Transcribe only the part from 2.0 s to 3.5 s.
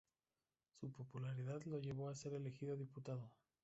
a a ser elegido diputado.